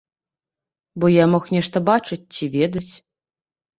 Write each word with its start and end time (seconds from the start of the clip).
Бо 1.03 1.11
я 1.15 1.25
мог 1.35 1.43
нешта 1.57 1.77
бачыць 1.93 2.21
ці 2.33 2.45
ведаць. 2.59 2.91